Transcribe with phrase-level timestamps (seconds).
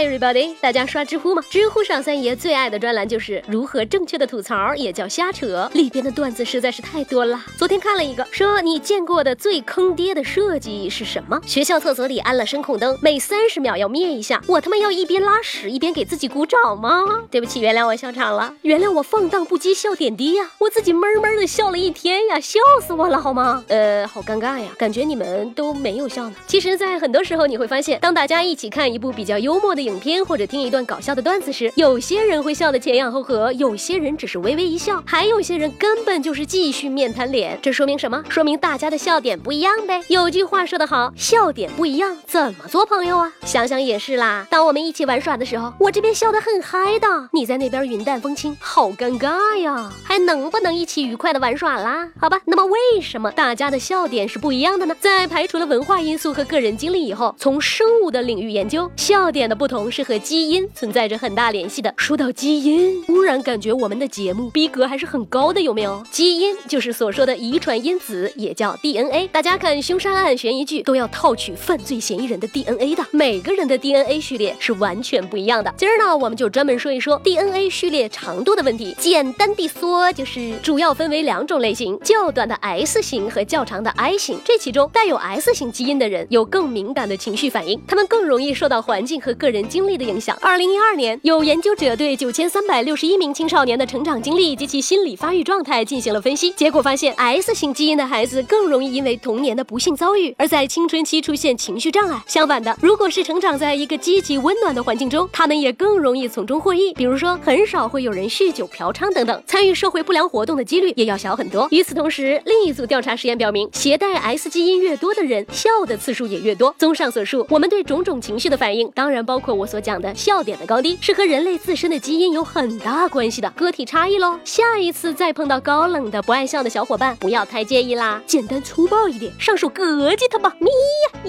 [0.00, 1.42] everybody，大家刷知乎吗？
[1.50, 5.70] 知乎上三爷最爱的专栏就是如何正确的吐槽，也叫瞎扯。
[5.74, 7.38] 里边的段子实在是太多了。
[7.58, 11.38] 昨天看了一个，说你见过的最坑爹的设计是什么？
[11.46, 14.42] 学校厕所里安了声控灯，每三十秒要灭一下。
[14.46, 17.04] 我他妈要一边拉屎一边给自己鼓掌吗？
[17.30, 20.50] 对不起，原谅我笑场了，原谅我放荡不羁笑点低呀。
[20.56, 23.62] 我自己闷闷的笑了一天呀，笑死我了好吗？
[23.68, 26.34] 呃，好尴尬呀，感觉你们都没有笑呢。
[26.46, 29.10] 其实，在很多时候你会发现，当大家一起看一部。
[29.10, 37.58] 比较幽默的影影片，或者听一段搞笑的段子时，有些人会笑得前仰后合，有些人只是微微一笑，还有些人根本就是继续面瘫脸。
[37.60, 38.22] 这说明什么？
[38.28, 40.02] 说明大家的笑点不一样呗。
[40.08, 43.32] 有句话说得好，笑点不一样，怎么做朋友啊？
[43.44, 44.46] 想想也是啦。
[44.48, 49.90] 当我们一起玩耍的时候，我这边笑得很嗨的，你在那边云淡风轻，好尴尬呀。
[50.04, 52.08] 还能不能一起愉快的玩耍啦？
[52.20, 52.38] 好吧。
[52.44, 54.94] 那么为什么大家的笑点是不一样的呢？
[55.00, 58.90] 在排除了文化因素和个人经历以后，从生物的领域研究。
[58.96, 61.90] 笑点的不同同是和基因存在着很大联系的。
[61.96, 66.04] 说到基因，突然感觉我们的节目逼格还是很高的，有没有？
[66.10, 69.26] 基因就是所说的遗传因子，也叫 DNA。
[69.28, 75.72] 大家看凶杀案、悬疑剧都要套取犯罪嫌疑人的 DNA 的，每个人的 DNA 序列是完全不一样的。
[75.78, 78.94] 今儿呢，我们就专门说一说 DNA 序列长度的问题。
[78.98, 84.38] 简单地说，就是主要分为两种类型：较短的 S 型和较长的 I 型。
[84.44, 88.84] 这其中带有 S 型基因的人有更敏感的情绪反应，他们更容易受到。
[88.90, 90.36] 环境和个人经历的影响。
[90.42, 102.20] 二零一二年，有研究者对九千三百六十一名青少年的成长经历及其心理发育状态进行了分析，结果发现，S 型基因的孩子更容易因为童年的不幸遭遇而在青春期出现情绪障碍。
[102.26, 106.92] 相反的，如果是成长在一个积极温暖的环境中，他们也更容易从中获益。
[106.94, 111.68] 比如说，很少会有人酗酒、嫖娼等等，参与社会不良活动的几率也要小很多。
[111.70, 116.74] 与此同时，另一组调查实验表明，携带 S 基因越多的人，笑的次数也越多。
[116.78, 118.90] 综上所述，我们对种种情绪的反应。
[118.94, 124.40] 当然包括我所讲的笑点的高低，是和人类自身的基因有很大关系的个体差异喽。
[124.42, 130.56] 下一次再碰到高冷的不爱笑的小伙伴，不要太介意啦，简单粗暴一点，上手膈应他吧。
[130.58, 130.70] 咪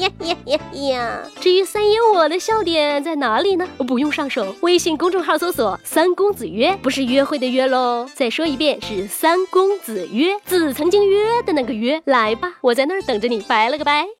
[0.00, 0.60] 呀呀呀呀
[0.90, 1.22] 呀！
[1.40, 3.66] 至于三爷我的笑点在哪里呢？
[3.88, 8.08] 不用上手，微信公众号搜索“三公子约”，不是约会的约喽。
[8.14, 12.00] 再说一遍，是三公子约，子曾经约的那个约。
[12.04, 13.40] 来吧，我在那儿等着你。
[13.48, 14.19] 拜了个拜。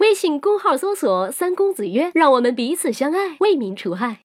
[0.00, 4.20] 微信公号搜索“三公子曰”，让我们彼此相爱，为民除害。